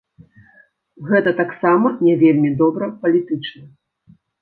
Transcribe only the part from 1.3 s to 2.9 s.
таксама не вельмі добра